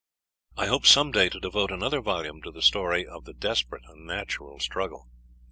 [0.57, 3.99] I hope some day to devote another volume to the story of this desperate and
[4.09, 5.11] unnatural struggle.